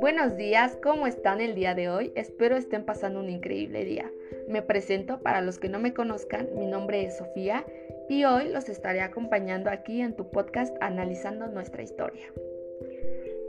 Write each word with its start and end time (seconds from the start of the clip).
Buenos 0.00 0.36
días, 0.36 0.76
¿cómo 0.82 1.06
están 1.06 1.40
el 1.40 1.54
día 1.54 1.74
de 1.74 1.88
hoy? 1.88 2.12
Espero 2.14 2.56
estén 2.56 2.84
pasando 2.84 3.20
un 3.20 3.28
increíble 3.28 3.84
día. 3.84 4.10
Me 4.48 4.62
presento, 4.62 5.20
para 5.20 5.40
los 5.40 5.58
que 5.58 5.68
no 5.68 5.78
me 5.78 5.94
conozcan, 5.94 6.48
mi 6.56 6.66
nombre 6.66 7.04
es 7.04 7.18
Sofía 7.18 7.66
y 8.08 8.24
hoy 8.24 8.48
los 8.48 8.68
estaré 8.68 9.00
acompañando 9.00 9.70
aquí 9.70 10.00
en 10.00 10.14
tu 10.14 10.30
podcast 10.30 10.76
analizando 10.80 11.46
nuestra 11.48 11.82
historia. 11.82 12.32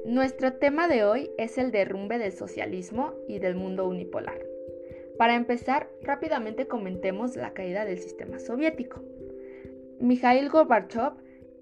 Nuestro 0.06 0.54
tema 0.54 0.88
de 0.88 1.06
hoy 1.06 1.32
es 1.38 1.58
el 1.58 1.72
derrumbe 1.72 2.18
del 2.18 2.34
socialismo 2.34 3.14
y 3.28 3.40
del 3.40 3.56
mundo 3.56 3.88
unipolar. 3.88 4.40
Para 5.18 5.36
empezar, 5.36 5.90
rápidamente 6.02 6.68
comentemos 6.68 7.36
la 7.36 7.54
caída 7.54 7.86
del 7.86 8.00
sistema 8.00 8.40
soviético. 8.40 9.02
Mikhail 10.00 10.50
Gorbachev 10.50 11.14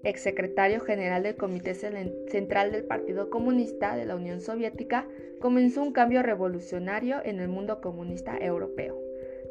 exsecretario 0.04 0.80
general 0.80 1.22
del 1.22 1.36
Comité 1.36 1.74
Central 1.74 2.72
del 2.72 2.84
Partido 2.84 3.30
Comunista 3.30 3.96
de 3.96 4.04
la 4.04 4.16
Unión 4.16 4.40
Soviética, 4.40 5.06
comenzó 5.40 5.82
un 5.82 5.92
cambio 5.92 6.22
revolucionario 6.22 7.20
en 7.24 7.40
el 7.40 7.48
mundo 7.48 7.80
comunista 7.80 8.36
europeo. 8.38 8.98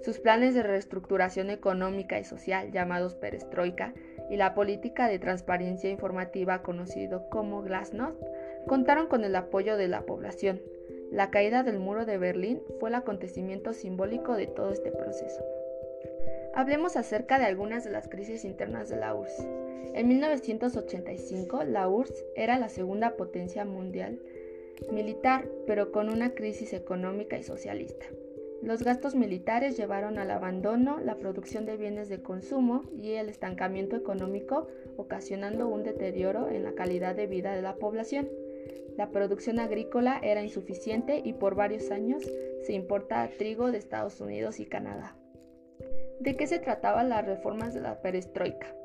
Sus 0.04 0.20
planes 0.20 0.56
de 0.56 0.64
reestructuración 0.64 1.50
económica 1.52 2.20
y 2.20 2.24
social, 2.24 2.72
llamados 2.72 3.16
perestroika, 3.16 3.94
y 4.30 4.38
la 4.38 4.54
política 4.54 5.08
de 5.08 5.20
transparencia 5.20 5.90
informativa 5.90 6.64
conocido 6.64 7.30
como 7.30 7.62
Glasnost, 7.62 8.22
contaron 8.68 9.08
con 9.08 9.24
el 9.24 9.36
apoyo 9.36 9.78
de 9.78 9.88
la 9.88 10.02
población. 10.02 10.62
La 11.12 11.30
caída 11.30 11.64
del 11.64 11.80
muro 11.80 12.06
de 12.06 12.18
Berlín 12.18 12.62
fue 12.80 12.90
el 12.90 12.96
acontecimiento 12.96 13.74
simbólico 13.74 14.36
de 14.36 14.48
todo 14.48 14.72
este 14.72 14.92
proceso. 14.92 15.44
Hablemos 16.54 16.98
acerca 16.98 17.40
de 17.40 17.46
algunas 17.46 17.86
de 17.86 17.92
las 17.92 18.10
crisis 18.10 18.44
internas 18.44 18.90
de 18.90 18.98
la 18.98 19.16
URSS. 19.16 19.48
En 19.94 20.08
1985, 20.08 21.64
la 21.64 21.88
URSS 21.88 22.26
era 22.36 22.60
la 22.60 22.68
segunda 22.68 23.16
potencia 23.16 23.64
mundial 23.64 24.20
militar, 24.92 25.48
pero 25.68 25.92
con 25.92 26.10
una 26.10 26.34
crisis 26.34 26.74
económica 26.74 27.38
y 27.38 27.44
socialista. 27.44 28.06
Los 28.62 28.84
gastos 28.84 29.16
militares 29.16 29.78
llevaron 29.78 30.20
al 30.20 30.30
abandono, 30.30 31.00
la 31.00 31.16
producción 31.16 31.66
de 31.66 31.78
bienes 31.78 32.10
de 32.10 32.22
consumo 32.22 32.84
y 33.02 33.14
el 33.14 33.30
estancamiento 33.30 33.96
económico, 33.96 34.68
ocasionando 34.98 35.68
un 35.68 35.84
deterioro 35.84 36.50
en 36.50 36.64
la 36.64 36.74
calidad 36.74 37.16
de 37.16 37.28
vida 37.28 37.56
de 37.56 37.62
la 37.62 37.76
población. 37.76 38.30
La 38.98 39.10
producción 39.10 39.60
agrícola 39.60 40.20
era 40.22 40.44
insuficiente 40.44 41.22
y 41.24 41.34
por 41.34 41.56
varios 41.56 41.92
años 41.92 42.24
se 42.62 42.74
importa 42.74 43.30
trigo 43.38 43.72
de 43.72 43.78
Estados 43.78 44.20
Unidos 44.20 44.60
y 44.60 44.66
Canadá. 44.66 45.16
¿De 46.22 46.36
qué 46.36 46.46
se 46.46 46.60
trataban 46.60 47.10
las 47.10 47.26
reformas 47.26 47.74
de 47.74 47.82
la 47.82 48.00
perestroika? 48.00 48.76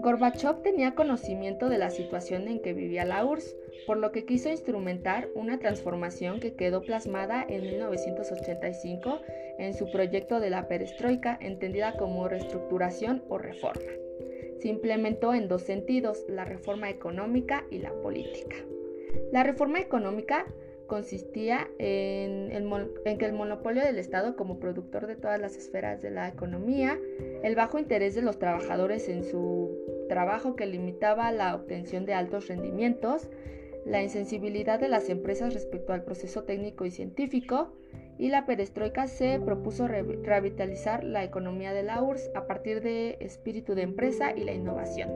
Gorbachev 0.00 0.62
tenía 0.62 0.94
conocimiento 0.94 1.68
de 1.68 1.76
la 1.76 1.90
situación 1.90 2.48
en 2.48 2.62
que 2.62 2.72
vivía 2.72 3.04
la 3.04 3.26
URSS, 3.26 3.54
por 3.86 3.98
lo 3.98 4.10
que 4.10 4.24
quiso 4.24 4.48
instrumentar 4.48 5.28
una 5.34 5.58
transformación 5.58 6.40
que 6.40 6.54
quedó 6.54 6.80
plasmada 6.80 7.44
en 7.46 7.60
1985 7.60 9.20
en 9.58 9.74
su 9.74 9.90
proyecto 9.90 10.40
de 10.40 10.48
la 10.48 10.66
perestroika, 10.66 11.38
entendida 11.42 11.98
como 11.98 12.26
reestructuración 12.26 13.22
o 13.28 13.36
reforma. 13.36 13.92
Se 14.60 14.68
implementó 14.68 15.34
en 15.34 15.46
dos 15.46 15.60
sentidos, 15.60 16.24
la 16.26 16.46
reforma 16.46 16.88
económica 16.88 17.66
y 17.70 17.80
la 17.80 17.92
política. 18.00 18.56
La 19.30 19.42
reforma 19.42 19.78
económica 19.78 20.46
consistía 20.86 21.68
en, 21.78 22.50
que 23.18 23.24
el 23.24 23.32
monopolio 23.32 23.82
del 23.82 23.98
Estado 23.98 24.36
como 24.36 24.58
productor 24.58 25.06
de 25.06 25.16
todas 25.16 25.40
las 25.40 25.56
esferas 25.56 26.02
de 26.02 26.10
la 26.10 26.28
economía, 26.28 26.98
el 27.42 27.54
bajo 27.54 27.78
interés 27.78 28.14
de 28.14 28.22
los 28.22 28.38
trabajadores 28.38 29.08
en 29.08 29.24
su 29.24 29.70
trabajo 30.08 30.56
que 30.56 30.66
limitaba 30.66 31.32
la 31.32 31.54
obtención 31.54 32.04
de 32.06 32.14
altos 32.14 32.48
rendimientos, 32.48 33.28
la 33.84 34.02
insensibilidad 34.02 34.80
de 34.80 34.88
las 34.88 35.08
empresas 35.08 35.52
respecto 35.54 35.92
al 35.92 36.04
proceso 36.04 36.44
técnico 36.44 36.84
y 36.84 36.90
científico, 36.90 37.72
y 38.18 38.28
la 38.28 38.46
perestroika 38.46 39.08
se 39.08 39.40
propuso 39.40 39.88
revitalizar 39.88 41.02
la 41.02 41.24
economía 41.24 41.72
de 41.72 41.82
la 41.82 42.02
URSS 42.02 42.30
a 42.34 42.46
partir 42.46 42.80
de 42.80 43.16
espíritu 43.20 43.74
de 43.74 43.82
empresa 43.82 44.32
y 44.36 44.44
la 44.44 44.52
innovación. 44.52 45.10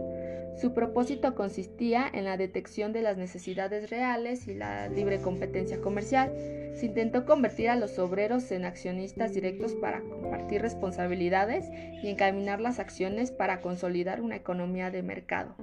Su 0.60 0.74
propósito 0.74 1.34
consistía 1.36 2.10
en 2.12 2.24
la 2.24 2.36
detección 2.36 2.92
de 2.92 3.02
las 3.02 3.16
necesidades 3.16 3.90
reales 3.90 4.48
y 4.48 4.54
la 4.54 4.88
libre 4.88 5.20
competencia 5.20 5.80
comercial. 5.80 6.32
Se 6.74 6.86
intentó 6.86 7.24
convertir 7.24 7.68
a 7.70 7.76
los 7.76 7.98
obreros 7.98 8.50
en 8.50 8.64
accionistas 8.64 9.32
directos 9.32 9.74
para 9.74 10.00
compartir 10.00 10.62
responsabilidades 10.62 11.66
y 12.02 12.08
encaminar 12.08 12.60
las 12.60 12.80
acciones 12.80 13.30
para 13.30 13.60
consolidar 13.60 14.20
una 14.20 14.36
economía 14.36 14.90
de 14.90 15.02
mercado, 15.02 15.54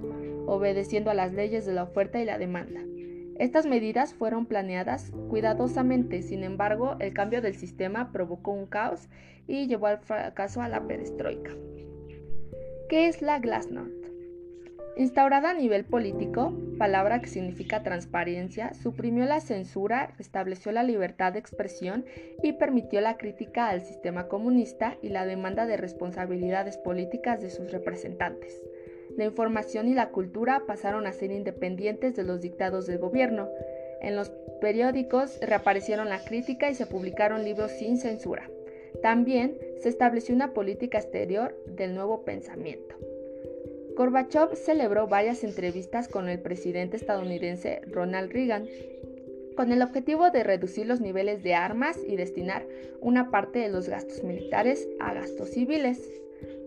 obedeciendo 0.46 1.10
a 1.10 1.14
las 1.14 1.32
leyes 1.32 1.66
de 1.66 1.74
la 1.74 1.82
oferta 1.82 2.20
y 2.20 2.24
la 2.24 2.38
demanda. 2.38 2.80
Estas 3.38 3.66
medidas 3.66 4.14
fueron 4.14 4.46
planeadas 4.46 5.12
cuidadosamente, 5.28 6.22
sin 6.22 6.42
embargo, 6.42 6.96
el 7.00 7.12
cambio 7.12 7.42
del 7.42 7.54
sistema 7.54 8.10
provocó 8.12 8.52
un 8.52 8.64
caos 8.64 9.08
y 9.46 9.66
llevó 9.66 9.88
al 9.88 9.98
fracaso 9.98 10.62
a 10.62 10.68
la 10.68 10.86
perestroika. 10.86 11.50
¿Qué 12.88 13.08
es 13.08 13.20
la 13.20 13.38
glasnost? 13.38 13.95
Instaurada 14.98 15.50
a 15.50 15.54
nivel 15.54 15.84
político, 15.84 16.54
palabra 16.78 17.20
que 17.20 17.28
significa 17.28 17.82
transparencia, 17.82 18.72
suprimió 18.72 19.26
la 19.26 19.40
censura, 19.40 20.14
restableció 20.16 20.72
la 20.72 20.82
libertad 20.82 21.34
de 21.34 21.38
expresión 21.38 22.06
y 22.42 22.54
permitió 22.54 23.02
la 23.02 23.18
crítica 23.18 23.68
al 23.68 23.82
sistema 23.82 24.26
comunista 24.26 24.96
y 25.02 25.10
la 25.10 25.26
demanda 25.26 25.66
de 25.66 25.76
responsabilidades 25.76 26.78
políticas 26.78 27.42
de 27.42 27.50
sus 27.50 27.70
representantes. 27.72 28.58
La 29.18 29.26
información 29.26 29.86
y 29.86 29.92
la 29.92 30.08
cultura 30.08 30.62
pasaron 30.66 31.06
a 31.06 31.12
ser 31.12 31.30
independientes 31.30 32.16
de 32.16 32.24
los 32.24 32.40
dictados 32.40 32.86
del 32.86 32.96
gobierno. 32.96 33.50
En 34.00 34.16
los 34.16 34.30
periódicos 34.62 35.38
reaparecieron 35.42 36.08
la 36.08 36.24
crítica 36.24 36.70
y 36.70 36.74
se 36.74 36.86
publicaron 36.86 37.44
libros 37.44 37.70
sin 37.72 37.98
censura. 37.98 38.48
También 39.02 39.58
se 39.82 39.90
estableció 39.90 40.34
una 40.34 40.54
política 40.54 40.96
exterior 40.96 41.54
del 41.66 41.94
nuevo 41.94 42.24
pensamiento. 42.24 42.96
Gorbachev 43.96 44.54
celebró 44.56 45.06
varias 45.08 45.42
entrevistas 45.42 46.06
con 46.06 46.28
el 46.28 46.38
presidente 46.38 46.98
estadounidense 46.98 47.80
Ronald 47.86 48.30
Reagan 48.30 48.66
con 49.56 49.72
el 49.72 49.80
objetivo 49.80 50.30
de 50.30 50.44
reducir 50.44 50.86
los 50.86 51.00
niveles 51.00 51.42
de 51.42 51.54
armas 51.54 51.98
y 52.06 52.16
destinar 52.16 52.66
una 53.00 53.30
parte 53.30 53.58
de 53.58 53.70
los 53.70 53.88
gastos 53.88 54.22
militares 54.22 54.86
a 55.00 55.14
gastos 55.14 55.48
civiles. 55.48 55.98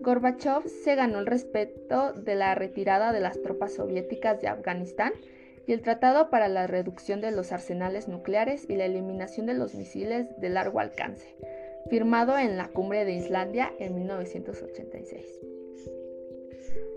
Gorbachev 0.02 0.66
se 0.66 0.96
ganó 0.96 1.20
el 1.20 1.26
respeto 1.26 2.12
de 2.14 2.34
la 2.34 2.56
retirada 2.56 3.12
de 3.12 3.20
las 3.20 3.40
tropas 3.40 3.74
soviéticas 3.74 4.40
de 4.40 4.48
Afganistán 4.48 5.12
y 5.68 5.72
el 5.72 5.82
Tratado 5.82 6.30
para 6.30 6.48
la 6.48 6.66
Reducción 6.66 7.20
de 7.20 7.30
los 7.30 7.52
Arsenales 7.52 8.08
Nucleares 8.08 8.68
y 8.68 8.74
la 8.74 8.86
Eliminación 8.86 9.46
de 9.46 9.54
los 9.54 9.76
Misiles 9.76 10.26
de 10.40 10.48
Largo 10.48 10.80
Alcance, 10.80 11.36
firmado 11.90 12.36
en 12.36 12.56
la 12.56 12.68
Cumbre 12.68 13.04
de 13.04 13.12
Islandia 13.12 13.72
en 13.78 13.94
1986. 13.94 15.49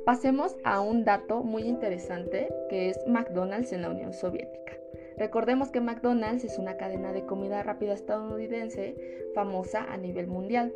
Pasemos 0.05 0.57
a 0.65 0.81
un 0.81 1.05
dato 1.05 1.43
muy 1.43 1.63
interesante 1.63 2.49
que 2.69 2.89
es 2.89 2.99
McDonald's 3.07 3.71
en 3.71 3.83
la 3.83 3.89
Unión 3.89 4.11
Soviética. 4.11 4.73
Recordemos 5.17 5.71
que 5.71 5.79
McDonald's 5.79 6.43
es 6.43 6.59
una 6.59 6.75
cadena 6.75 7.13
de 7.13 7.25
comida 7.25 7.63
rápida 7.63 7.93
estadounidense 7.93 8.95
famosa 9.33 9.85
a 9.85 9.95
nivel 9.95 10.27
mundial. 10.27 10.73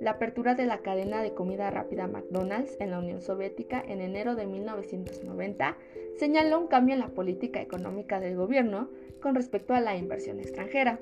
La 0.00 0.12
apertura 0.12 0.54
de 0.54 0.64
la 0.64 0.78
cadena 0.78 1.22
de 1.22 1.34
comida 1.34 1.70
rápida 1.70 2.06
McDonald's 2.06 2.78
en 2.80 2.92
la 2.92 3.00
Unión 3.00 3.20
Soviética 3.20 3.82
en 3.86 4.00
enero 4.00 4.36
de 4.36 4.46
1990 4.46 5.76
señaló 6.16 6.58
un 6.58 6.66
cambio 6.66 6.94
en 6.94 7.00
la 7.00 7.08
política 7.08 7.60
económica 7.60 8.20
del 8.20 8.36
gobierno 8.36 8.88
con 9.20 9.34
respecto 9.34 9.74
a 9.74 9.80
la 9.80 9.96
inversión 9.96 10.40
extranjera. 10.40 10.98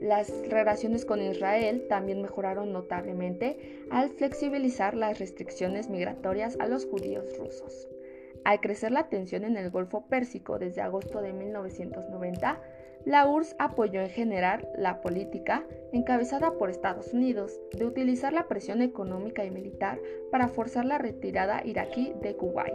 Las 0.00 0.30
relaciones 0.48 1.04
con 1.04 1.20
Israel 1.20 1.86
también 1.88 2.22
mejoraron 2.22 2.72
notablemente 2.72 3.84
al 3.90 4.10
flexibilizar 4.10 4.94
las 4.94 5.18
restricciones 5.18 5.88
migratorias 5.88 6.56
a 6.58 6.66
los 6.66 6.86
judíos 6.86 7.36
rusos. 7.38 7.88
Al 8.44 8.60
crecer 8.60 8.90
la 8.90 9.08
tensión 9.08 9.44
en 9.44 9.56
el 9.56 9.70
Golfo 9.70 10.06
Pérsico 10.08 10.58
desde 10.58 10.80
agosto 10.80 11.22
de 11.22 11.32
1990, 11.32 12.60
la 13.04 13.26
URSS 13.26 13.56
apoyó 13.58 14.00
en 14.00 14.10
general 14.10 14.68
la 14.76 15.00
política, 15.00 15.64
encabezada 15.92 16.52
por 16.52 16.70
Estados 16.70 17.12
Unidos, 17.12 17.60
de 17.72 17.84
utilizar 17.84 18.32
la 18.32 18.48
presión 18.48 18.80
económica 18.80 19.44
y 19.44 19.50
militar 19.50 20.00
para 20.30 20.48
forzar 20.48 20.84
la 20.84 20.98
retirada 20.98 21.62
iraquí 21.64 22.12
de 22.20 22.36
Kuwait. 22.36 22.74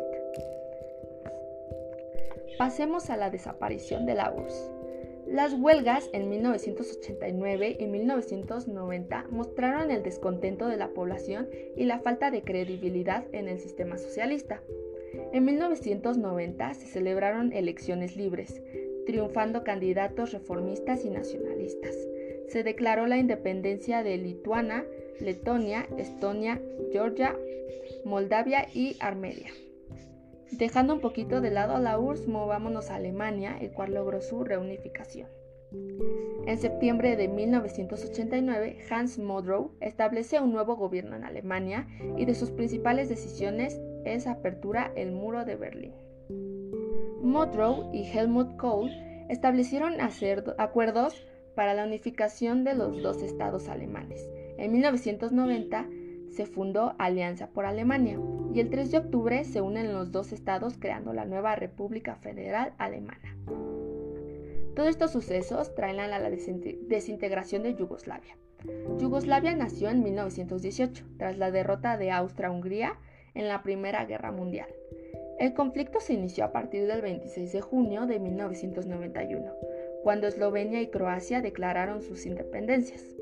Pasemos 2.58 3.10
a 3.10 3.18
la 3.18 3.30
desaparición 3.30 4.06
de 4.06 4.16
la 4.16 4.32
URSS. 4.32 4.77
Las 5.30 5.54
huelgas 5.54 6.10
en 6.14 6.30
1989 6.30 7.78
y 7.80 7.86
1990 7.86 9.28
mostraron 9.30 9.92
el 9.92 10.02
descontento 10.02 10.68
de 10.68 10.78
la 10.78 10.90
población 10.90 11.50
y 11.76 11.84
la 11.84 12.00
falta 12.00 12.32
de 12.32 12.44
credibilidad 12.44 13.26
en 13.34 13.50
el 13.50 13.60
sistema 13.60 13.98
socialista. 13.98 14.62
En 15.34 15.44
1990 15.44 16.74
se 16.76 16.86
celebraron 16.88 17.52
elecciones 17.52 18.16
libres, 18.16 18.62
triunfando 19.06 19.66
candidatos 19.66 20.32
reformistas 20.32 21.04
y 21.04 21.10
nacionalistas. 21.10 21.96
Se 22.48 22.64
declaró 22.64 23.06
la 23.06 23.18
independencia 23.18 24.04
de 24.04 24.18
Lituania, 24.18 24.86
Letonia, 25.20 25.88
Estonia, 25.98 26.62
Georgia, 26.92 27.36
Moldavia 28.06 28.68
y 28.74 28.96
Armenia. 29.02 29.52
Dejando 30.52 30.94
un 30.94 31.02
poquito 31.02 31.42
de 31.42 31.52
lado 31.52 31.76
a 31.76 31.80
la 31.80 32.00
URSS, 32.00 32.28
movámonos 32.28 32.90
a 32.90 32.96
Alemania, 32.96 33.58
el 33.60 33.72
cual 33.72 33.94
logró 33.94 34.22
su 34.22 34.44
reunificación. 34.44 35.28
En 36.46 36.58
septiembre 36.58 37.18
de 37.18 37.28
1989, 37.28 38.78
Hans 38.90 39.20
Modrow 39.20 39.72
establece 39.82 40.40
un 40.40 40.54
nuevo 40.54 40.78
gobierno 40.78 41.16
en 41.18 41.26
Alemania 41.26 41.88
y 42.18 42.26
de 42.26 42.36
sus 42.36 42.52
principales 42.52 43.10
decisiones 43.10 43.80
es 44.06 44.28
apertura 44.28 44.94
el 44.96 45.12
muro 45.12 45.44
de 45.44 45.58
Berlín. 45.58 45.94
Modrow 47.22 47.92
y 47.94 48.04
Helmut 48.04 48.56
Kohl 48.56 48.90
establecieron 49.28 49.96
acuerdos 50.58 51.28
para 51.56 51.74
la 51.74 51.84
unificación 51.84 52.64
de 52.64 52.76
los 52.76 53.02
dos 53.02 53.22
estados 53.22 53.68
alemanes. 53.68 54.30
En 54.58 54.72
1990 54.72 55.90
se 56.38 56.46
fundó 56.46 56.94
Alianza 57.00 57.48
por 57.48 57.66
Alemania 57.66 58.20
y 58.54 58.60
el 58.60 58.70
3 58.70 58.92
de 58.92 59.00
octubre 59.00 59.44
se 59.44 59.62
unen 59.62 59.92
los 59.92 60.12
dos 60.12 60.32
estados 60.32 60.78
creando 60.78 61.12
la 61.12 61.26
nueva 61.26 61.56
República 61.56 62.16
Federal 62.16 62.74
Alemana. 62.78 63.36
Todos 64.76 64.90
estos 64.90 65.10
sucesos 65.10 65.74
traen 65.74 66.00
a 66.00 66.08
la 66.08 66.30
desintegración 66.30 67.64
de 67.64 67.74
Yugoslavia. 67.74 68.38
Yugoslavia 69.00 69.56
nació 69.56 69.90
en 69.90 70.04
1918, 70.04 71.06
tras 71.18 71.40
la 71.40 71.50
derrota 71.50 71.98
de 71.98 72.12
Austria-Hungría 72.12 73.00
en 73.34 73.48
la 73.48 73.64
Primera 73.64 74.06
Guerra 74.06 74.32
Mundial. 74.32 74.70
El 75.40 75.56
conflicto 75.56 76.00
se 76.00 76.14
inició 76.14 76.46
a 76.46 76.52
partir 76.52 76.86
del 76.86 77.02
26 77.02 77.52
de 77.52 77.62
junio 77.62 78.06
de 78.06 78.20
1991, 78.20 79.54
cuando 80.04 80.28
Eslovenia 80.28 80.82
y 80.82 80.88
Croacia 80.92 81.42
declararon 81.42 82.04
sus 82.04 82.28
independencias. 82.28 83.18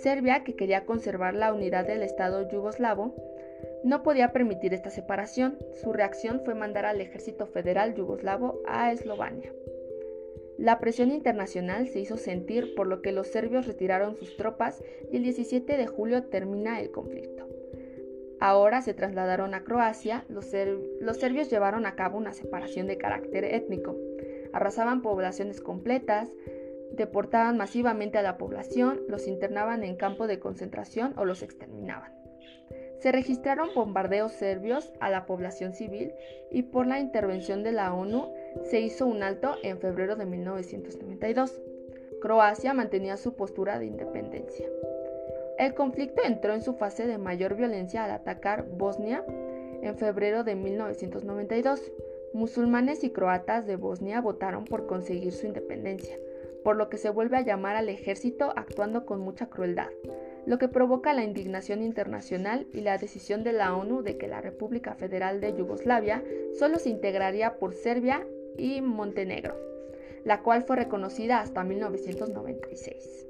Serbia, 0.00 0.44
que 0.44 0.56
quería 0.56 0.84
conservar 0.84 1.34
la 1.34 1.52
unidad 1.52 1.86
del 1.86 2.02
Estado 2.02 2.48
yugoslavo, 2.48 3.14
no 3.84 4.02
podía 4.02 4.32
permitir 4.32 4.74
esta 4.74 4.90
separación. 4.90 5.58
Su 5.82 5.92
reacción 5.92 6.40
fue 6.44 6.54
mandar 6.54 6.84
al 6.84 7.00
ejército 7.00 7.46
federal 7.46 7.94
yugoslavo 7.94 8.60
a 8.66 8.92
Eslovenia. 8.92 9.52
La 10.58 10.78
presión 10.78 11.10
internacional 11.10 11.88
se 11.88 11.98
hizo 12.00 12.16
sentir 12.16 12.74
por 12.74 12.86
lo 12.86 13.02
que 13.02 13.10
los 13.10 13.26
serbios 13.26 13.66
retiraron 13.66 14.16
sus 14.16 14.36
tropas 14.36 14.82
y 15.10 15.16
el 15.16 15.24
17 15.24 15.76
de 15.76 15.86
julio 15.86 16.24
termina 16.24 16.80
el 16.80 16.90
conflicto. 16.90 17.48
Ahora 18.38 18.82
se 18.82 18.92
trasladaron 18.92 19.54
a 19.54 19.62
Croacia, 19.62 20.24
los, 20.28 20.46
serbios 20.46 21.48
llevaron 21.48 21.86
a 21.86 21.94
cabo 21.94 22.18
una 22.18 22.32
separación 22.32 22.88
de 22.88 22.98
carácter 22.98 23.44
étnico, 23.44 23.96
arrasaban 24.52 25.00
poblaciones 25.00 25.60
completas, 25.60 26.28
deportaban 26.96 27.56
masivamente 27.56 28.18
a 28.18 28.22
la 28.22 28.38
población, 28.38 29.00
los 29.08 29.26
internaban 29.26 29.84
en 29.84 29.96
campo 29.96 30.26
de 30.26 30.38
concentración 30.38 31.14
o 31.16 31.24
los 31.24 31.42
exterminaban. 31.42 32.12
Se 33.00 33.10
registraron 33.10 33.70
bombardeos 33.74 34.32
serbios 34.32 34.92
a 35.00 35.10
la 35.10 35.26
población 35.26 35.72
civil 35.72 36.12
y 36.52 36.62
por 36.62 36.86
la 36.86 37.00
intervención 37.00 37.64
de 37.64 37.72
la 37.72 37.92
ONU 37.92 38.32
se 38.62 38.80
hizo 38.80 39.06
un 39.06 39.24
alto 39.24 39.56
en 39.64 39.78
febrero 39.78 40.14
de 40.14 40.24
1992. 40.24 41.60
Croacia 42.20 42.72
mantenía 42.74 43.16
su 43.16 43.34
postura 43.34 43.80
de 43.80 43.86
independencia. 43.86 44.68
El 45.58 45.74
conflicto 45.74 46.22
entró 46.24 46.54
en 46.54 46.62
su 46.62 46.74
fase 46.74 47.06
de 47.06 47.18
mayor 47.18 47.56
violencia 47.56 48.04
al 48.04 48.12
atacar 48.12 48.68
Bosnia 48.68 49.24
en 49.82 49.96
febrero 49.96 50.44
de 50.44 50.54
1992. 50.54 51.92
Musulmanes 52.32 53.04
y 53.04 53.10
croatas 53.10 53.66
de 53.66 53.76
Bosnia 53.76 54.20
votaron 54.20 54.64
por 54.64 54.86
conseguir 54.86 55.32
su 55.32 55.46
independencia, 55.46 56.16
por 56.64 56.76
lo 56.76 56.88
que 56.88 56.98
se 56.98 57.10
vuelve 57.10 57.36
a 57.36 57.42
llamar 57.42 57.76
al 57.76 57.88
ejército 57.88 58.52
actuando 58.56 59.06
con 59.06 59.20
mucha 59.20 59.46
crueldad 59.46 59.88
lo 60.44 60.58
que 60.58 60.68
provoca 60.68 61.12
la 61.12 61.24
indignación 61.24 61.82
internacional 61.82 62.66
y 62.72 62.80
la 62.80 62.98
decisión 62.98 63.44
de 63.44 63.52
la 63.52 63.74
ONU 63.74 64.02
de 64.02 64.16
que 64.16 64.26
la 64.26 64.40
República 64.40 64.94
Federal 64.94 65.40
de 65.40 65.54
Yugoslavia 65.54 66.22
solo 66.58 66.78
se 66.78 66.90
integraría 66.90 67.58
por 67.58 67.74
Serbia 67.74 68.26
y 68.56 68.80
Montenegro, 68.80 69.56
la 70.24 70.42
cual 70.42 70.62
fue 70.62 70.76
reconocida 70.76 71.40
hasta 71.40 71.62
1996. 71.62 73.26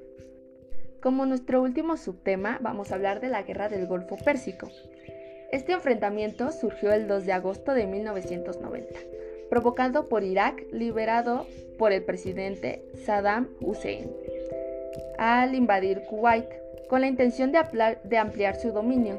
Como 1.01 1.27
nuestro 1.27 1.61
último 1.61 1.97
subtema, 1.97 2.59
vamos 2.63 2.93
a 2.93 2.95
hablar 2.95 3.21
de 3.21 3.29
la 3.29 3.43
Guerra 3.43 3.69
del 3.69 3.87
Golfo 3.87 4.17
Pérsico. 4.17 4.69
Este 5.51 5.73
enfrentamiento 5.73 6.51
surgió 6.51 6.93
el 6.93 7.09
2 7.09 7.27
de 7.27 7.33
agosto 7.33 7.75
de 7.75 7.87
1990, 7.87 8.99
provocado 9.51 10.09
por 10.09 10.25
Irak, 10.25 10.65
liberado 10.73 11.47
por 11.79 11.93
el 11.93 12.03
presidente 12.03 12.83
Saddam 13.05 13.49
Hussein, 13.61 14.11
al 15.19 15.55
invadir 15.55 16.03
Kuwait 16.09 16.47
con 16.93 17.01
la 17.01 17.07
intención 17.07 17.53
de, 17.53 18.19
ampliar 18.19 18.57
su 18.57 18.71
dominio. 18.71 19.19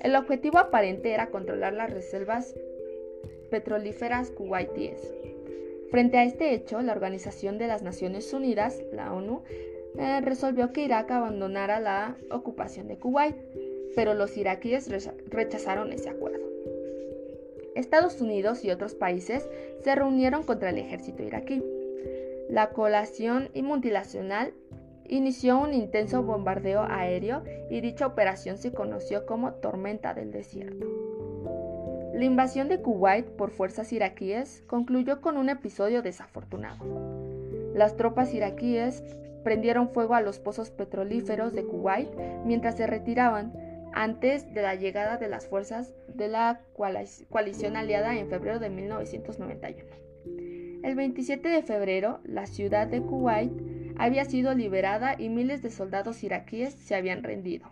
El 0.00 0.16
objetivo 0.16 0.58
aparente 0.58 1.12
era 1.12 1.28
controlar 1.30 1.72
las 1.72 1.92
reservas 1.92 2.54
petrolíferas 3.52 4.32
kuwaitíes. 4.32 5.14
Frente 5.92 6.18
a 6.18 6.24
este 6.24 6.54
hecho, 6.54 6.82
la 6.82 6.92
Organización 6.92 7.56
de 7.56 7.68
las 7.68 7.82
Naciones 7.82 8.32
Unidas, 8.32 8.82
la 8.92 9.12
ONU, 9.12 9.44
eh, 9.96 10.20
resolvió 10.22 10.72
que 10.72 10.82
Irak 10.82 11.12
abandonara 11.12 11.78
la 11.78 12.16
ocupación 12.32 12.88
de 12.88 12.96
Kuwait, 12.96 13.36
pero 13.94 14.14
los 14.14 14.36
iraquíes 14.36 14.90
rechazaron 15.30 15.92
ese 15.92 16.08
acuerdo. 16.08 16.53
Estados 17.74 18.20
Unidos 18.20 18.64
y 18.64 18.70
otros 18.70 18.94
países 18.94 19.48
se 19.82 19.94
reunieron 19.94 20.42
contra 20.42 20.70
el 20.70 20.78
ejército 20.78 21.22
iraquí. 21.22 21.62
La 22.48 22.70
colación 22.70 23.50
y 23.54 23.62
inició 25.06 25.58
un 25.58 25.74
intenso 25.74 26.22
bombardeo 26.22 26.82
aéreo 26.82 27.42
y 27.70 27.80
dicha 27.80 28.06
operación 28.06 28.58
se 28.58 28.72
conoció 28.72 29.26
como 29.26 29.52
Tormenta 29.54 30.14
del 30.14 30.30
Desierto. 30.32 30.86
La 32.14 32.24
invasión 32.24 32.68
de 32.68 32.80
Kuwait 32.80 33.26
por 33.26 33.50
fuerzas 33.50 33.92
iraquíes 33.92 34.62
concluyó 34.66 35.20
con 35.20 35.36
un 35.36 35.48
episodio 35.48 36.00
desafortunado. 36.00 36.84
Las 37.74 37.96
tropas 37.96 38.32
iraquíes 38.32 39.02
prendieron 39.42 39.88
fuego 39.90 40.14
a 40.14 40.20
los 40.20 40.38
pozos 40.38 40.70
petrolíferos 40.70 41.52
de 41.52 41.64
Kuwait 41.64 42.08
mientras 42.44 42.76
se 42.76 42.86
retiraban 42.86 43.52
antes 43.94 44.52
de 44.52 44.60
la 44.60 44.74
llegada 44.74 45.16
de 45.16 45.28
las 45.28 45.46
fuerzas 45.46 45.94
de 46.08 46.28
la 46.28 46.60
coalición 46.74 47.76
aliada 47.76 48.18
en 48.18 48.28
febrero 48.28 48.58
de 48.58 48.68
1991. 48.68 49.90
El 50.82 50.96
27 50.96 51.48
de 51.48 51.62
febrero, 51.62 52.20
la 52.24 52.46
ciudad 52.46 52.86
de 52.86 53.00
Kuwait 53.00 53.52
había 53.96 54.24
sido 54.24 54.52
liberada 54.52 55.14
y 55.18 55.28
miles 55.28 55.62
de 55.62 55.70
soldados 55.70 56.24
iraquíes 56.24 56.74
se 56.74 56.94
habían 56.94 57.22
rendido. 57.22 57.70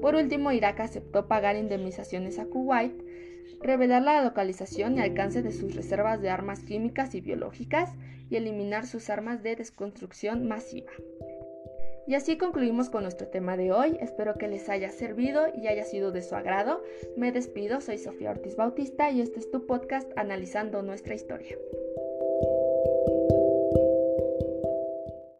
Por 0.00 0.14
último, 0.14 0.50
Irak 0.50 0.80
aceptó 0.80 1.28
pagar 1.28 1.56
indemnizaciones 1.56 2.38
a 2.38 2.46
Kuwait, 2.46 2.94
revelar 3.62 4.02
la 4.02 4.24
localización 4.24 4.96
y 4.96 5.00
alcance 5.00 5.42
de 5.42 5.52
sus 5.52 5.74
reservas 5.74 6.22
de 6.22 6.30
armas 6.30 6.60
químicas 6.60 7.14
y 7.14 7.20
biológicas 7.20 7.90
y 8.30 8.36
eliminar 8.36 8.86
sus 8.86 9.10
armas 9.10 9.42
de 9.42 9.56
desconstrucción 9.56 10.48
masiva. 10.48 10.90
Y 12.10 12.16
así 12.16 12.36
concluimos 12.36 12.90
con 12.90 13.04
nuestro 13.04 13.28
tema 13.28 13.56
de 13.56 13.70
hoy. 13.70 13.96
Espero 14.00 14.34
que 14.34 14.48
les 14.48 14.68
haya 14.68 14.90
servido 14.90 15.46
y 15.54 15.68
haya 15.68 15.84
sido 15.84 16.10
de 16.10 16.22
su 16.22 16.34
agrado. 16.34 16.82
Me 17.16 17.30
despido, 17.30 17.80
soy 17.80 17.98
Sofía 17.98 18.32
Ortiz 18.32 18.56
Bautista 18.56 19.12
y 19.12 19.20
este 19.20 19.38
es 19.38 19.48
tu 19.48 19.64
podcast 19.64 20.10
analizando 20.16 20.82
nuestra 20.82 21.14
historia. 21.14 21.56